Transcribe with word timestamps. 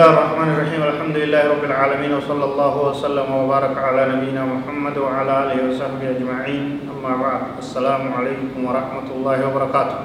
الله 0.00 0.16
الرحمن 0.16 0.48
الرحيم 0.56 0.80
الحمد 0.80 1.16
لله 1.28 1.42
رب 1.52 1.64
العالمين 1.68 2.12
وصلى 2.16 2.44
الله 2.48 2.74
وسلم 2.88 3.28
وبارك 3.28 3.74
على 3.76 4.02
نبينا 4.16 4.48
محمد 4.48 4.96
وعلى 4.96 5.32
آله 5.44 5.56
وصحبه 5.68 6.16
أجمعين 6.16 6.88
أما 6.88 7.12
بعد 7.20 7.42
السلام 7.60 8.08
عليكم 8.08 8.56
ورحمة 8.64 9.08
الله 9.12 9.38
وبركاته 9.44 9.98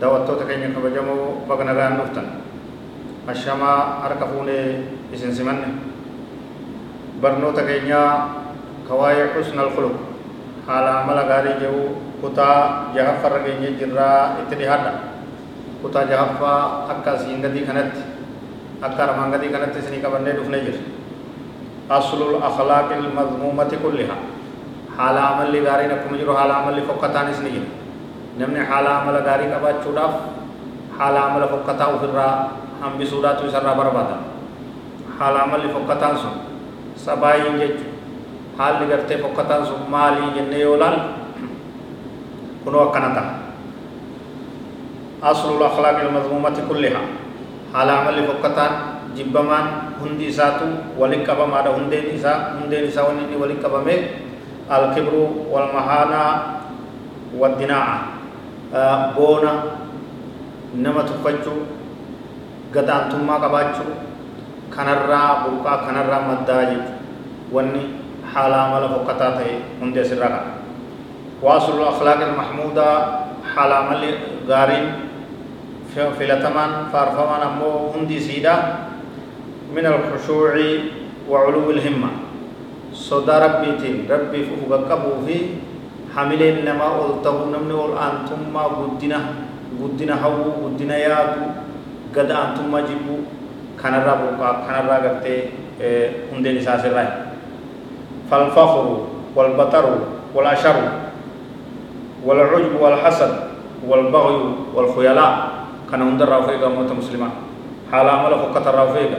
دعوتو 0.00 0.40
تكيني 0.40 0.72
كبجمو 0.72 1.44
بغنا 1.44 1.76
غان 1.76 2.00
نفتن 2.00 2.26
الشما 3.28 3.72
أركفوني 4.08 4.60
إسن 5.12 5.36
سمن 5.36 5.58
برنو 7.20 7.52
تكيني 7.52 7.92
كواي 8.88 9.36
حسن 9.36 9.58
الخلق 9.68 9.96
حالا 10.64 10.92
عمل 11.04 11.18
غاري 11.28 11.52
جو 11.60 11.76
كتا 12.24 12.50
جهفر 12.96 13.30
رجيني 13.36 13.68
جرا 13.76 14.12
اتنهادا 14.48 14.92
كتا 15.84 16.00
جهفا 16.08 16.54
أكا 16.88 17.12
سينددي 17.20 17.68
كانت 17.68 18.16
akka 18.86 19.00
armaan 19.04 19.30
gadii 19.34 19.50
kanatti 19.54 19.78
isinii 19.82 20.02
qabannee 20.04 20.34
dhufnee 20.38 20.60
jira 20.66 20.80
aslul 21.98 22.36
akhlaaqil 22.48 23.06
madmuumati 23.16 23.76
kulliha 23.82 24.16
haala 24.96 25.20
amalli 25.34 25.60
gaariin 25.66 25.92
akkuma 25.96 26.16
jiru 26.20 26.32
haala 26.38 26.54
amalli 26.62 26.82
fokkataanis 26.88 27.40
ni 27.44 27.50
jira 27.56 27.68
namni 28.38 28.60
haala 28.70 28.90
amala 29.02 29.20
gaarii 29.28 29.50
qabaachuudhaaf 29.54 30.14
haala 30.98 31.18
amala 31.26 31.46
fokkataa 31.54 31.88
ofirraa 31.96 32.32
hambisuudhaatu 32.82 33.42
isarraa 33.50 33.74
barbaada 33.80 34.16
haala 35.18 35.38
amalli 35.46 35.68
fokkataan 35.76 36.16
sun 36.22 36.34
sabaayiin 37.04 37.56
jechu 37.62 37.84
haalli 38.58 38.84
gartee 38.92 39.18
fokkataan 39.24 39.66
sun 39.66 39.80
maalii 39.94 40.30
jennee 40.36 40.60
yoo 40.66 40.76
laal 40.82 40.98
kunoo 42.64 42.82
akkana 42.88 43.10
ta'a 43.16 43.32
aslul 45.30 45.62
akhlaaqil 45.70 46.10
madmuumati 46.16 46.62
kulliha 46.68 47.00
haala 47.72 47.92
amalli 48.00 48.22
fokkataan 48.28 48.72
jibbamaan 49.16 49.66
hundi 50.00 50.26
isaatu 50.32 50.66
waliin 51.00 51.24
qabamaadha 51.28 51.70
hundeen 51.76 52.06
isaa 52.16 52.36
hundeen 52.60 52.84
isaa 52.88 53.04
wanni 53.08 53.22
inni 53.28 53.36
waliin 53.42 53.60
qabame 53.64 53.94
alkibru 54.68 55.22
walmahaanaa 55.52 56.30
waddinaa'a 57.40 57.96
boona 59.16 59.52
nama 60.84 61.02
tuffachuu 61.08 61.60
gadaantummaa 62.72 63.40
qabaachuu 63.44 63.92
kanarraa 64.76 65.30
burqaa 65.44 65.78
kanarraa 65.88 66.22
maddaa 66.28 66.62
jechu 66.70 66.92
wanni 67.52 67.82
haala 68.34 68.56
amala 68.68 68.88
fokkataa 68.94 69.30
ta'e 69.40 69.54
hundi 69.80 69.98
asirraa 70.04 70.30
qaba 70.36 70.52
waasulul 71.44 71.88
akhlaaqi 71.92 72.24
almahmuudaa 72.28 72.96
haala 73.54 73.74
amalli 73.82 74.10
gaariin 74.48 74.86
filatamaan 76.18 76.90
faarfamaan 76.92 77.42
ammoo 77.42 77.92
hundi 77.94 78.16
isiidha 78.16 78.54
min 79.74 79.86
alkhushuuci 79.86 80.68
wa 81.30 81.44
culuwi 81.44 81.74
ilhimma 81.74 82.10
sodaa 82.92 83.40
rabbiitiin 83.40 84.06
rabbiif 84.08 84.48
uf 84.56 84.62
qaqqabuu 84.72 85.16
fi 85.26 85.36
hamileen 86.14 86.64
namaa 86.64 86.92
ol 87.02 87.12
ta'uu 87.24 87.50
namni 87.54 87.74
ol 87.84 87.92
aantummaa 88.04 88.68
guddina 88.78 89.18
guddina 89.80 90.14
hawwuu 90.22 90.52
guddina 90.62 90.94
yaadu 91.06 91.42
gad 92.14 92.30
aantummaa 92.30 92.82
jibbuu 92.88 93.20
kanarraa 93.82 94.16
burqaa 94.22 94.54
kanarraa 94.66 95.00
gartee 95.04 95.40
hundeen 96.30 96.56
isaa 96.62 96.78
sirraa 96.84 97.10
falfakhru 98.30 98.94
walbaxaru 99.36 99.94
walasharu 100.34 100.86
والعجب 102.26 102.72
والحسد 102.82 103.32
والبغي 103.88 104.38
والخيلاء 104.74 105.32
kana 105.90 106.04
hundarraa 106.04 106.38
of 106.44 106.48
eega 106.52 106.66
ummata 106.72 106.94
muslimaa 106.94 107.32
haala 107.90 108.10
amala 108.20 108.36
fokkatarraa 108.42 108.86
of 108.90 108.96
eega 109.02 109.18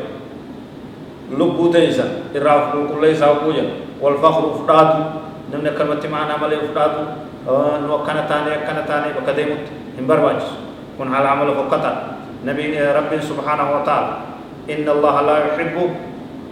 lubbuu 1.40 1.70
ta'isa 1.74 2.06
irraa 2.36 2.56
of 2.60 2.66
qulqulleessaa 2.74 3.34
jedha 3.58 3.74
wal 4.02 4.18
fakru 4.24 4.48
uf 4.56 4.62
dhaatu 4.70 4.98
namni 5.52 5.70
akkanumatti 5.70 6.08
maanaa 6.08 6.38
malee 6.44 6.60
uf 6.66 6.72
dhaatu 6.78 7.02
nu 7.86 7.92
akkana 8.00 8.22
taane 8.30 8.50
akkana 8.60 8.82
taane 8.90 9.08
bakka 9.18 9.34
deemutti 9.38 9.72
hin 9.98 10.06
barbaachisu 10.10 10.56
kun 10.98 11.08
haala 11.14 11.32
amala 11.36 11.54
fokkataa 11.60 11.96
nabiin 12.48 12.76
rabbiin 12.98 13.22
subhaanahu 13.30 13.72
wa 13.78 13.82
ta'ala 13.90 14.12
inna 14.68 14.92
allaha 14.96 15.22
laa 15.28 15.40
yuhibbu 15.48 15.84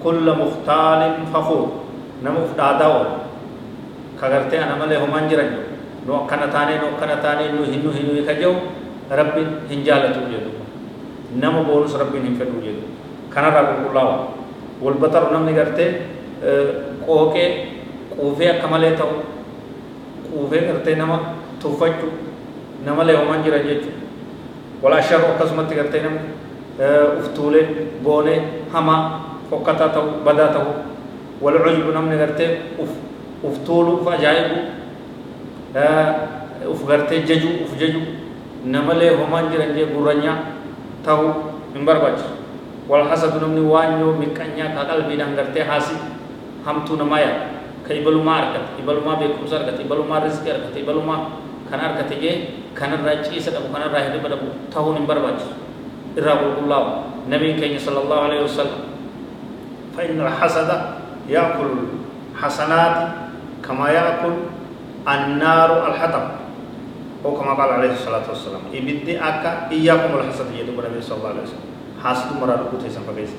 kulla 0.04 0.34
muhtaalin 0.42 1.16
fakuur 1.34 1.68
nama 2.24 2.40
uf 2.46 2.52
dhaadaa 2.58 2.90
oolu 2.96 3.12
ka 4.20 4.26
gartee 4.34 4.60
ana 4.66 4.76
malee 4.82 4.98
homaan 5.04 5.30
jiran 5.30 5.52
nu 6.06 6.12
akkana 6.22 6.48
taane 6.54 6.74
nu 6.82 6.88
akkana 6.96 7.16
taane 7.24 7.52
nu 7.54 7.62
hinu 7.72 7.90
hinu 7.98 8.26
ka 8.26 8.34
jedhu 8.34 8.56
rabbiin 9.10 9.50
hin 9.70 9.84
jaalatu 9.86 10.20
jedhu 10.32 10.52
nama 11.42 11.64
boonus 11.64 11.94
rabbiin 12.00 12.24
hin 12.24 12.36
fedhu 12.40 12.62
jedhu 12.66 12.86
kanarraa 13.34 13.64
qulqullaawa 13.70 14.16
walbaxaru 14.84 15.32
namni 15.34 15.54
gartee 15.54 15.90
qooqee 17.06 17.48
quufee 18.16 18.50
akka 18.56 18.68
malee 18.68 18.92
ta'u 19.02 19.16
quufee 20.32 20.62
gartee 20.68 20.96
nama 20.96 21.20
tuffachu 21.62 22.08
namalee 22.86 23.16
homaan 23.22 23.44
jira 23.44 23.60
jechu 23.70 23.90
walaasharu 24.84 25.26
akkasumatti 25.34 25.76
gartee 25.76 26.02
namni 26.02 26.22
uftuulee 27.22 27.66
boonee 28.04 28.42
hamaa 28.74 29.02
fokkataa 29.50 29.90
ta'u 29.90 30.10
badaa 30.26 30.48
ta'u 30.58 30.72
walcujbu 31.42 31.92
namni 31.92 32.18
gartee 32.18 32.50
uf 32.84 32.90
uftuulu 33.50 33.92
uf 34.02 34.08
ajaa'ibu 34.14 34.60
uf 36.72 36.88
gartee 36.88 37.20
jaju 37.30 37.50
uf 37.66 37.74
jaju 37.82 38.02
namalee 38.66 39.14
homaan 39.16 39.50
jiran 39.52 39.74
jee 39.76 39.86
gurranyaa 39.92 40.38
ta'uu 41.06 41.32
hin 41.74 41.86
barbaachisu 41.86 42.34
wal 42.90 43.06
hasadu 43.06 43.40
namni 43.44 43.62
waanyoo 43.62 44.16
miqqanyaa 44.18 44.74
ka 44.76 44.88
qalbiidhaan 44.90 45.36
gartee 45.36 45.64
haasi 45.64 45.96
hamtuu 46.66 46.98
namaa 46.98 47.20
yaada 47.20 47.46
ka 47.88 47.94
ibalumaa 47.94 48.38
argate 48.42 48.82
ibalumaa 48.82 49.20
beekumsa 49.22 49.60
argate 49.62 49.82
ibalumaa 49.86 50.24
rizqii 50.26 50.52
argate 50.56 50.80
ibalumaa 50.80 51.20
kan 51.70 51.80
argate 51.80 52.16
jee 52.24 52.36
kanarraa 52.74 53.22
ciisa 53.24 53.52
dhabu 53.52 53.70
kanarraa 53.74 54.04
hirriba 54.08 54.30
dhabu 54.34 54.48
ta'uun 54.74 54.98
hin 54.98 55.08
barbaachisu 55.08 55.54
irraa 56.18 56.38
qulqullaa'u 56.42 56.88
nabiin 57.30 57.60
keenya 57.60 57.80
sala 57.80 58.02
allahu 58.04 58.22
alaihi 58.32 58.44
wasallam 58.48 58.82
fa 59.96 60.02
inna 60.08 60.24
alhasada 60.32 60.78
yaakulu 61.28 61.84
hasanaati 62.34 63.06
kama 63.62 63.92
yaakul 63.92 64.36
أو 67.26 67.32
كما 67.36 67.54
قال 67.54 67.70
عليه 67.70 67.92
الصلاة 67.98 68.26
والسلام 68.30 68.62
إبدي 68.74 69.18
أكا 69.20 69.72
إياكم 69.72 70.12
الحسد 70.18 70.48
يدو 70.54 70.78
النبي 70.78 71.02
صلى 71.02 71.18
الله 71.18 71.30
عليه 71.30 71.44
وسلم 71.50 71.66
حاسد 72.04 72.30
مراد 72.42 72.60
كوت 72.72 72.84
هيسان 72.86 73.04
فقيس 73.10 73.32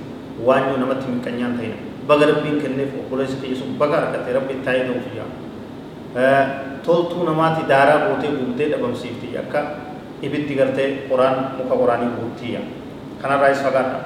وانيو 0.45 0.77
نمت 0.83 1.03
من 1.07 1.23
كنيان 1.25 1.55
تينا 1.59 1.79
بغر 2.09 2.31
بين 2.43 2.57
كنف 2.63 2.91
وقلس 2.99 3.39
كيسو 3.43 3.65
بغر 3.81 4.03
كتي 4.13 4.31
ربي 4.35 4.55
تايدو 4.67 4.95
فيها 5.07 5.27
تولتو 6.85 7.23
نماتي 7.29 7.63
دارا 7.71 7.97
بوتي 8.11 8.29
بوتي 8.35 8.65
دبم 8.73 8.95
سيفتي 8.95 9.39
أكا 9.39 9.61
إبدي 10.25 10.53
غرتي 10.59 10.85
قرآن 11.11 11.35
مكا 11.59 11.75
قرآني 11.81 12.07
بوتي 12.19 12.59
كان 13.23 13.33
رئيس 13.41 13.59
فقاتا 13.63 14.01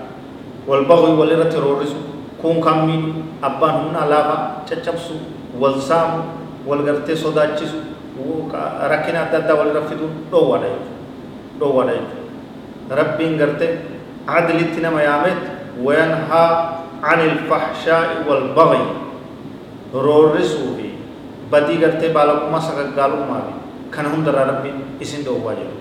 والبغي 0.69 1.13
والرت 1.19 1.55
رورسو 1.57 2.01
كون 2.43 2.61
كامين 2.61 3.03
أبان 3.45 3.75
هنا 3.89 4.03
لافا 4.11 4.37
تشبسو 4.69 5.15
والسام 5.61 6.11
والغرتي 6.67 7.17
صداتشسو 7.17 7.92
rakkina 8.93 9.19
adda 9.27 9.39
addaa 9.43 9.57
walirra 9.61 9.83
fiduun 9.91 10.13
dhoowwaadha 10.31 10.69
jechuudha 10.75 11.59
dhoowwaadha 11.61 11.93
jechuudha 11.99 12.97
rabbiin 13.01 13.35
garte 13.41 13.67
adlitti 14.37 14.81
nama 14.87 15.03
yaameet 15.09 15.41
wayanhaa 15.87 16.49
ani 17.11 17.25
ilfahshaa'i 17.33 18.17
walbagyi 18.29 18.85
roorrisuu 20.07 20.71
fi 20.79 20.89
badii 21.51 21.79
gartee 21.85 22.11
baalaqummaa 22.17 22.61
sagaggaalummaa 22.69 23.43
fi 23.47 23.53
kana 23.95 24.09
hundarraa 24.15 24.47
rabbiin 24.53 24.79
isin 25.07 25.25
dhoowwaa 25.29 25.55
jedhu 25.61 25.77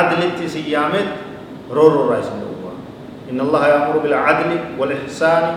adlitti 0.00 0.44
isin 0.50 0.64
yaameet 0.74 1.08
roorroorraa 1.78 2.20
isin 2.24 2.38
dhoowwaa 2.42 2.76
inna 3.30 3.42
allaha 3.46 3.68
yaamuru 3.74 4.00
bilcadli 4.06 4.56
walihsaani 4.80 5.52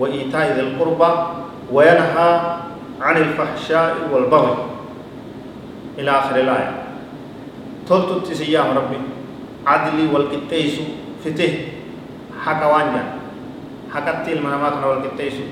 wa 0.00 0.06
iitaa'i 0.18 0.50
dhi 0.58 0.62
lqurba 0.70 1.10
wayanhaa 1.78 2.34
عن 3.04 3.16
الفحشاء 3.16 3.94
والبغي 4.12 4.54
إلى 5.98 6.10
آخر 6.10 6.36
الآية. 6.36 6.72
تلت 7.88 8.26
تسيام 8.26 8.76
ربي. 8.78 8.98
عدلي 9.66 10.04
والقتيس 10.12 10.74
فته 11.24 11.52
ilma 14.34 14.50
namaa 14.50 14.74
kana 14.74 14.86
wal 14.90 15.00
qixxeessu 15.06 15.46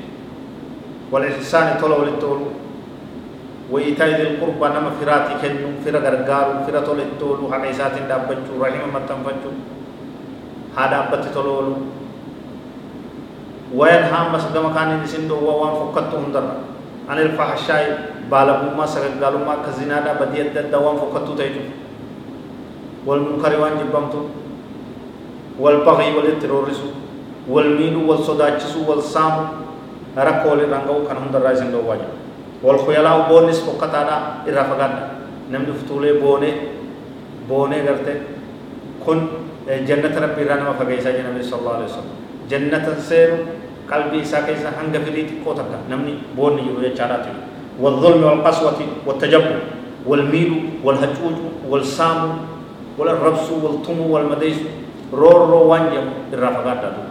wal 1.13 1.25
ihsaani 1.25 1.81
tola 1.81 1.97
walitti 2.03 2.27
oolu 2.27 2.49
وإيتاء 3.73 4.09
ذي 4.21 4.23
القربى 4.23 4.67
نما 4.69 5.01
فراتي 5.01 5.33
كنو 5.41 5.81
فرا 5.81 6.05
غرغارو 6.05 6.69
فرا 6.69 6.81
تول 6.85 7.01
تولو 7.17 7.49
حق 7.49 7.65
إساتين 7.73 8.05
دابچو 8.05 8.61
رحمة 8.61 8.85
متنفچو 8.93 9.51
هذا 10.77 10.97
أبت 11.09 11.25
تولو 11.33 11.77
وينهى 13.73 14.21
مسجد 14.29 14.53
مكان 14.53 15.01
نسندو 15.01 15.41
ووان 15.41 15.73
فكتو 15.89 16.17
هندر. 16.21 16.45
عن 17.09 17.19
الفحشاء 17.19 18.12
بالغوما 18.33 18.87
سغغالوما 18.87 19.55
كزنا 19.67 20.01
دا 20.01 20.13
بديت 20.21 20.57
دوام 20.73 20.97
فكتو 20.97 21.33
تيجو 21.37 21.65
والمنكر 23.07 23.53
وان 23.61 23.75
جبمتو 23.81 24.21
والبغي 25.61 26.09
والترورسو 26.17 26.89
والميل 27.53 27.97
والصداچسو 28.09 28.81
والسام 28.89 29.35
ركول 30.19 30.59
رنگو 30.73 30.97
كان 31.07 31.17
هندر 31.23 31.41
رايسندو 31.47 31.81
واجب 31.89 32.11
والخيلاء 32.65 33.17
بونس 33.29 33.59
فكتادا 33.67 34.17
إرافقاد 34.49 34.93
نمدو 35.53 35.73
فتولي 35.81 36.13
بوني 36.23 36.51
بوني 37.49 37.79
غرتي 37.87 38.15
كن 39.05 39.19
جنة 39.89 40.15
ربي 40.25 40.43
رانا 40.49 40.73
فقيسا 40.81 41.11
جنبي 41.17 41.43
صلى 41.43 41.61
الله 41.61 41.75
عليه 41.77 41.91
وسلم 41.91 42.15
جنة 42.51 42.87
سيرو 43.09 43.39
qalbii 43.93 44.23
isaa 44.25 44.43
keessa 44.49 44.71
hanga 44.79 45.01
firii 45.05 45.25
xiqqoo 45.31 45.55
takka 45.59 45.79
namni 45.93 46.13
boonni 46.37 46.63
jiru 46.67 46.81
jechaadhaati 46.87 47.33
والظلم 47.81 48.23
والقسوة 48.25 48.81
والتجبر 49.07 49.57
والميل 50.07 50.51
والهجوج 50.85 51.37
والسام 51.71 52.21
والربس 52.99 53.47
والطم 53.63 53.99
والمديس. 54.01 54.59
رور 55.13 55.41
رو 55.49 55.69
وانجم 55.69 56.33
الرافقات 56.33 56.79
دادو 56.83 57.05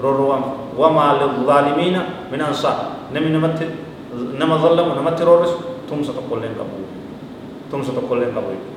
رور 0.00 0.16
رو 0.16 0.34
وما 0.80 1.06
للظالمين 1.20 1.96
من 2.32 2.40
أنصار. 2.40 2.76
نمي 3.14 3.28
نمت 3.28 3.60
نما 4.40 4.56
ظلم 4.56 4.86
ونمت 4.88 5.22
رورس 5.22 5.52
تم 5.90 6.00
ستقول 6.02 6.40
لين 6.40 6.56
قبول. 6.56 6.84
تم 7.72 7.80
ستقول 7.84 8.20
لين 8.20 8.32
قبول. 8.32 8.73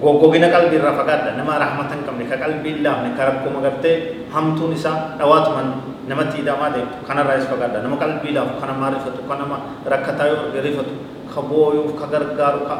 Goggogina 0.00 0.48
qalbii 0.52 0.76
irraa 0.76 0.92
fagaadha 1.00 1.36
nama 1.40 1.56
rahmatan 1.58 2.04
qabne 2.04 2.28
ka 2.28 2.36
qalbii 2.36 2.84
laafne 2.84 3.16
ka 3.16 3.22
rakkuma 3.28 3.64
gartee 3.64 4.26
hamtuun 4.34 4.72
isaa 4.76 5.16
dhawaatuman 5.18 5.68
namatti 6.08 6.44
hidhamaa 6.44 6.70
deemtu 6.76 7.00
kanarraa 7.08 7.38
is 7.40 7.48
fagaadha 7.48 7.80
nama 7.80 7.96
qalbii 7.96 8.36
laafu 8.36 8.60
kana 8.60 8.74
maarifatu 8.76 9.24
ka 9.28 9.34
nama 9.40 9.56
rakkataa 9.88 10.28
yoo 10.28 10.52
rifatu 10.68 10.92
ka 11.32 11.40
booyuuf 11.42 11.96
ka 12.00 12.06
gargaaru 12.12 12.60
ka 12.68 12.76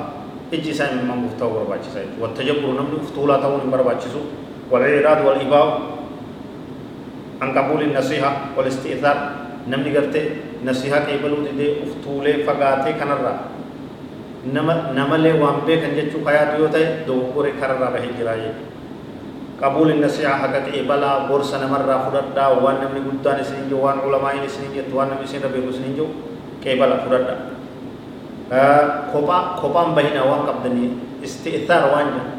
ijji 0.53 0.71
isaa 0.77 0.93
imimmaan 0.93 1.25
guuf 1.25 1.35
ta'uu 1.41 1.55
barbaachisa 1.59 1.99
jechuudha 2.05 2.23
wattajabburu 2.25 2.73
namni 2.79 2.97
uftuulaa 3.03 3.41
ta'uun 3.43 3.61
hin 3.65 3.71
barbaachisu 3.75 4.21
wal'iraad 4.71 5.21
wal'ibaa'u 5.27 5.71
an 7.41 7.49
qabuuli 7.57 7.91
nasiha 7.97 8.31
wal 8.57 8.69
isti'thaar 8.73 9.19
namni 9.67 9.91
gartee 9.97 10.27
nasiha 10.69 11.01
qeebaluu 11.09 11.43
didee 11.49 11.83
uftuulee 11.87 12.45
fagaatee 12.47 12.95
kanarraa 13.01 13.37
nama 14.53 14.95
namalee 14.95 15.35
waan 15.41 15.67
beekan 15.67 15.95
jechuu 15.99 16.23
kayaatu 16.23 16.63
yoo 16.63 16.71
ta'e 16.71 17.03
dogoggore 17.07 17.53
kararraa 17.59 17.91
bahee 17.91 18.13
jira 18.15 18.35
jechuudha. 18.39 18.63
qabuuli 19.61 19.99
nasihaa 19.99 20.39
haqa 20.43 20.61
qeebalaa 20.71 21.27
gorsa 21.29 21.59
namarraa 21.59 22.05
fudhadhaa 22.07 22.61
waan 22.63 22.79
namni 22.83 23.01
guddaan 23.01 23.41
isin 23.41 23.67
jiru 23.69 23.83
waan 23.83 23.99
ulamaa'in 24.07 24.45
isin 24.45 24.71
jettu 24.75 24.97
waan 24.97 25.09
namni 25.11 25.25
isin 25.25 25.43
beeku 25.43 25.71
isin 25.75 25.95
jiru 25.97 26.09
qeebala 26.63 27.03
fudhadhaa. 27.03 27.39
kophaa 29.13 29.59
kophaan 29.61 29.95
bahina 29.99 30.23
waan 30.31 30.47
qabdanii 30.47 30.91
isti'ithaar 31.27 31.85
waan 31.91 32.09
jiru 32.15 32.31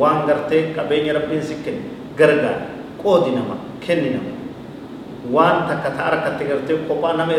waan 0.00 0.26
gartee 0.26 0.62
qabeenya 0.76 1.12
rabbiin 1.18 1.42
si 1.42 1.54
kenne 1.64 1.84
gargaara 2.18 2.66
qoodi 3.02 3.30
nama 3.38 3.54
kenni 3.84 4.10
nama 4.16 4.32
waan 5.30 5.68
takka 5.70 5.90
ta'a 5.94 6.04
harkatti 6.10 6.44
gartee 6.50 6.78
kophaa 6.88 7.14
nama 7.14 7.32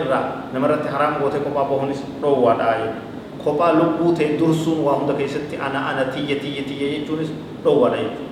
kophaa 3.44 3.74
lubbuu 3.80 4.13
ta'e 4.18 4.38
dursuun 4.40 4.84
waa 4.86 5.00
hunda 5.00 5.13
keessatti 5.13 5.57
ana 5.57 5.88
ana 5.90 6.04
tiyya 6.13 6.40
tiyya 6.44 6.63
tiyya 6.69 6.92
jechuunis 6.94 7.31
dhoowwaadha 7.63 7.98
jechuudha 7.98 8.31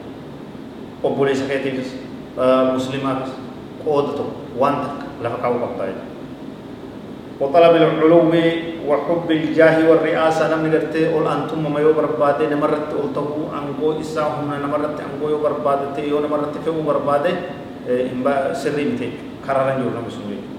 obboleessa 1.04 1.50
keetiifis 1.52 1.96
muslimaafis 2.74 3.34
qooda 3.84 4.18
tokko 4.18 4.60
waan 4.60 4.76
takka 4.86 5.06
lafa 5.24 5.38
kaa'uu 5.44 5.62
qabdaa 5.66 5.92
jechuudha 5.92 6.10
وطلب 7.42 7.74
العلو 7.76 8.22
وحب 8.88 9.32
الجاه 9.32 9.90
والرئاسة 9.90 10.56
نمني 10.56 10.70
قرتي 10.78 11.10
أول 11.10 11.26
أنتم 11.28 11.74
ما 11.74 11.80
يو 11.82 11.94
بربادة 11.94 12.50
نمرت 12.54 12.94
أولته 12.94 13.28
أنغو 13.58 14.02
إسا 14.02 14.22
هنا 14.22 14.62
نمرت 14.62 14.98
أنغو 15.02 15.30
يو 15.30 15.38
بربادة 15.42 15.98
تيو 15.98 16.22
نمرت 16.22 16.54
فيو 16.66 16.82
بربادة 16.86 17.32
إمبا 18.14 18.54
سرين 18.54 18.94
تي 19.00 19.10
قرارن 19.42 19.82
يورنا 19.82 20.02
مسلمين 20.06 20.51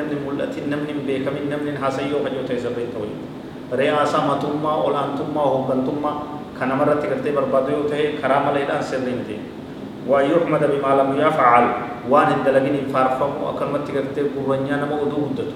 namni 0.00 0.16
mul'atin 0.24 0.70
namni 0.70 0.92
hin 0.92 1.02
beekamin 1.06 1.46
namni 1.50 1.70
hin 1.70 1.78
haasayyoo 1.82 2.22
kajoo 2.24 2.44
ta'e 2.48 2.58
sirrii 2.64 2.88
ta'u 2.94 3.06
re'aasaa 3.80 4.24
matummaa 4.30 4.76
olaantummaa 4.88 5.46
hooggantummaa 5.52 6.16
kan 6.58 6.68
namarratti 6.72 7.06
gartee 7.12 7.32
barbaadu 7.38 7.70
yoo 7.76 7.84
ta'e 7.92 8.06
karaa 8.22 8.40
maleedhaan 8.46 8.82
sirrii 8.90 9.14
miti 9.20 9.36
waan 10.10 10.30
yuhmada 10.30 10.66
bimaa 10.74 10.96
lam 11.00 11.14
yafcal 11.20 11.66
waan 12.14 12.28
hin 12.32 12.44
dalagin 12.46 12.74
hin 12.80 12.88
faarfamu 12.96 13.48
akkanumatti 13.52 13.92
gartee 13.98 14.24
gurranyaa 14.36 14.80
nama 14.82 14.94
oduu 15.06 15.22
guddatu 15.28 15.54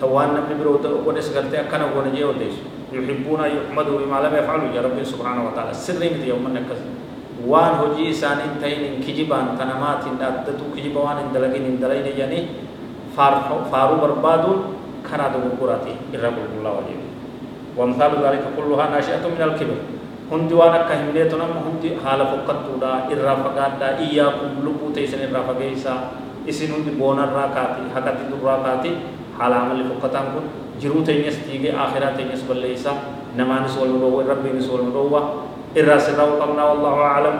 ta 0.00 0.06
waan 0.14 0.34
namni 0.36 0.54
biroo 0.60 0.78
godhes 1.06 1.32
gartee 1.38 1.60
akkana 1.64 1.88
goona 1.94 2.10
jee 2.16 2.26
odeessu 2.32 2.62
yuhibbuuna 2.92 3.46
yuhmadu 3.56 3.98
bimaa 4.04 4.20
lam 4.26 4.34
yafcalu 4.40 4.74
ja 4.76 4.82
rabbiin 4.88 5.08
subhaanahu 5.14 5.46
wa 5.48 5.54
ta'ala 5.58 5.74
sirrii 5.86 6.10
miti 6.14 6.28
yommanni 6.34 6.60
akkasii 6.62 6.95
waan 7.44 7.74
hojii 7.80 8.08
isaanii 8.14 8.54
ta'in 8.60 8.84
hin 8.84 9.02
kijibaan 9.06 9.52
tanamaatiin 9.58 10.16
dhaaddatu 10.22 10.72
kijiba 10.76 11.00
waan 11.08 11.18
hin 11.22 11.34
dalagin 11.34 11.68
hin 11.70 11.80
dalayne 11.82 12.14
jedhanii 12.20 12.44
faaruu 13.16 13.98
barbaaduun 14.04 14.64
karaa 15.10 15.28
dogoggoraati 15.34 15.92
irra 16.14 16.32
qulqullaa'u 16.38 16.86
jedhu 16.88 17.06
وامثال 17.76 18.12
ذلك 18.24 18.44
كلها 18.56 18.84
ناشئة 18.90 19.24
من 19.28 19.42
الكبر 19.48 19.78
هندي 20.32 20.54
وأنا 20.54 20.88
كهمنيت 20.88 21.34
نم 21.34 21.52
هندي 21.66 21.90
حال 22.04 22.20
فقطودا 22.32 22.92
إرى 23.12 23.34
فقادا 23.44 23.88
إياكم 23.98 24.50
لبو 24.64 24.90
تيسن 24.96 25.20
إرى 25.28 25.40
فقيسا 25.48 25.94
إسن 26.48 26.72
هندي 26.72 26.90
بونا 27.00 27.24
راكاتي 27.36 27.82
حقاتي 27.94 28.24
در 28.32 28.40
راكاتي 28.48 28.92
حال 29.38 29.52
عمل 29.52 29.78
فقطان 29.92 30.24
كن 30.32 30.44
جرو 30.80 31.04
تينيس 31.04 31.36
تيجي 31.44 31.76
آخرات 31.76 32.16
تينيس 32.16 32.42
بليسا 33.36 33.44
نمانس 33.44 33.78
والمروة 33.78 34.24
ربي 34.24 34.56
نس 34.56 34.70
والمروة 34.70 35.34
إرى 35.76 36.00
سراو 36.00 36.40
قمنا 36.40 36.64
والله 36.64 36.94
أعلم. 37.00 37.36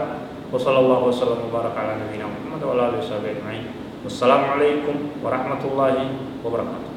وصلى 0.52 0.78
الله 0.78 1.00
وسلم 1.08 1.38
وبارك 1.50 1.75
على 1.76 1.93
نبينا 2.04 2.25
محمد 2.28 2.60
وعلى 2.64 2.88
آله 2.88 2.98
وصحبه 2.98 3.31
أجمعين. 3.31 3.67
والسلام 4.05 4.44
عليكم 4.44 4.94
ورحمة 5.24 5.62
الله 5.72 5.94
وبركاته. 6.44 6.95